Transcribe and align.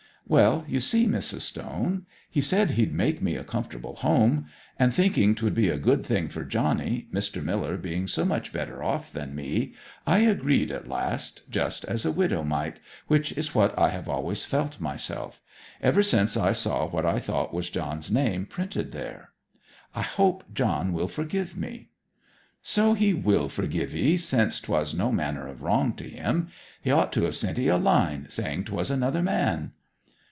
'Well, 0.27 0.63
you 0.65 0.79
see, 0.79 1.07
Mrs. 1.07 1.41
Stone, 1.41 2.05
he 2.29 2.39
said 2.39 2.71
he'd 2.71 2.93
make 2.93 3.21
me 3.21 3.35
a 3.35 3.43
comfortable 3.43 3.95
home; 3.97 4.45
and 4.79 4.93
thinking 4.93 5.35
'twould 5.35 5.53
be 5.53 5.67
a 5.67 5.77
good 5.77 6.05
thing 6.05 6.29
for 6.29 6.45
Johnny, 6.45 7.07
Mr. 7.11 7.43
Miller 7.43 7.75
being 7.75 8.07
so 8.07 8.23
much 8.23 8.53
better 8.53 8.81
off 8.81 9.11
than 9.11 9.35
me, 9.35 9.73
I 10.07 10.19
agreed 10.19 10.71
at 10.71 10.87
last, 10.87 11.41
just 11.49 11.83
as 11.83 12.05
a 12.05 12.13
widow 12.13 12.45
might 12.45 12.79
which 13.07 13.33
is 13.33 13.53
what 13.53 13.77
I 13.77 13.89
have 13.89 14.07
always 14.07 14.45
felt 14.45 14.79
myself; 14.79 15.41
ever 15.81 16.01
since 16.01 16.37
I 16.37 16.53
saw 16.53 16.87
what 16.87 17.05
I 17.05 17.19
thought 17.19 17.53
was 17.53 17.69
John's 17.69 18.09
name 18.09 18.45
printed 18.45 18.93
there. 18.93 19.31
I 19.93 20.03
hope 20.03 20.45
John 20.53 20.93
will 20.93 21.09
forgive 21.09 21.57
me!' 21.57 21.89
'So 22.61 22.93
he 22.93 23.13
will 23.13 23.49
forgive 23.49 23.93
'ee, 23.93 24.15
since 24.15 24.61
'twas 24.61 24.93
no 24.93 25.11
manner 25.11 25.47
of 25.49 25.61
wrong 25.61 25.91
to 25.95 26.07
him. 26.07 26.47
He 26.81 26.89
ought 26.89 27.11
to 27.13 27.23
have 27.25 27.35
sent 27.35 27.59
'ee 27.59 27.67
a 27.67 27.75
line, 27.75 28.27
saying 28.29 28.63
'twas 28.65 28.89
another 28.89 29.23
man.' 29.23 29.73